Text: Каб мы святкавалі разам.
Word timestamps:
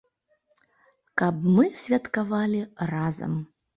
Каб 1.21 1.45
мы 1.57 1.65
святкавалі 1.81 2.67
разам. 2.95 3.37